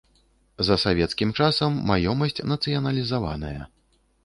За 0.69 0.77
савецкім 0.83 1.33
часам 1.41 1.77
маёмасць 1.91 2.43
нацыяналізаваная. 2.55 3.61